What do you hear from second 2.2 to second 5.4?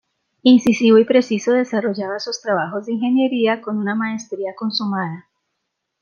trabajos de ingeniería con una maestría consumada.